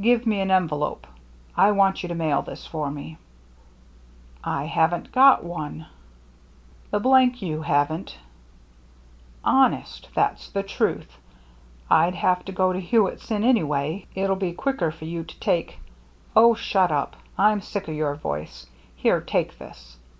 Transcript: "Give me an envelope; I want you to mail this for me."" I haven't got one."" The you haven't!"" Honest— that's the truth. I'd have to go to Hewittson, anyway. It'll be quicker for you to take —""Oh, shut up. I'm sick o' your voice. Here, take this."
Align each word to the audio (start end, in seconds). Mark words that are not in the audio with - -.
"Give 0.00 0.24
me 0.24 0.40
an 0.40 0.52
envelope; 0.52 1.04
I 1.56 1.72
want 1.72 2.04
you 2.04 2.08
to 2.08 2.14
mail 2.14 2.42
this 2.42 2.64
for 2.64 2.92
me."" 2.92 3.18
I 4.60 4.66
haven't 4.66 5.10
got 5.10 5.42
one."" 5.42 5.86
The 6.92 7.00
you 7.38 7.62
haven't!"" 7.62 8.16
Honest— 9.62 10.10
that's 10.14 10.48
the 10.50 10.62
truth. 10.62 11.18
I'd 11.90 12.14
have 12.14 12.44
to 12.44 12.52
go 12.52 12.72
to 12.72 12.80
Hewittson, 12.80 13.42
anyway. 13.42 14.06
It'll 14.14 14.36
be 14.36 14.52
quicker 14.52 14.92
for 14.92 15.06
you 15.06 15.24
to 15.24 15.40
take 15.40 15.80
—""Oh, 16.36 16.54
shut 16.54 16.92
up. 16.92 17.16
I'm 17.36 17.60
sick 17.60 17.88
o' 17.88 17.92
your 17.92 18.14
voice. 18.14 18.66
Here, 18.94 19.20
take 19.20 19.58
this." 19.58 19.96